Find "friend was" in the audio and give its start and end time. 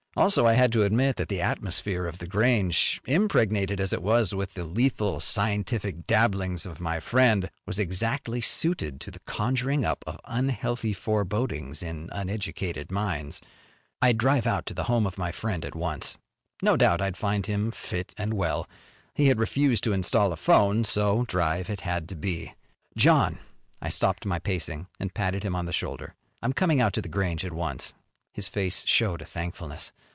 6.99-7.79